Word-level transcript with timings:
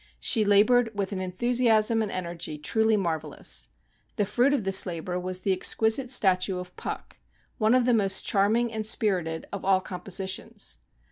She 0.19 0.43
labored 0.43 0.89
with 0.95 1.11
an 1.11 1.21
enthusiasm 1.21 2.01
and 2.01 2.11
energy 2.11 2.57
truly 2.57 2.97
marvellous. 2.97 3.69
The 4.15 4.25
fruit 4.25 4.51
of 4.51 4.63
this 4.63 4.87
labor 4.87 5.19
was 5.19 5.41
the 5.41 5.53
exquisite 5.53 6.09
statue 6.09 6.57
of" 6.57 6.75
Puck" 6.75 7.17
вҖ" 7.19 7.25
one 7.59 7.75
of 7.75 7.85
the 7.85 7.93
most 7.93 8.25
charm 8.25 8.55
ing 8.55 8.73
and 8.73 8.83
spirited 8.83 9.45
of 9.53 9.63
all 9.63 9.79
compositions. 9.79 10.77